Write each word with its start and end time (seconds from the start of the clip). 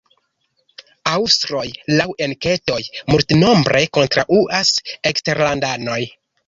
Aŭstroj, 1.11 1.65
laŭ 1.99 2.09
enketoj, 2.29 2.81
multnombre 3.15 3.87
kontraŭas 4.01 4.77
eksterlandanojn. 5.13 6.15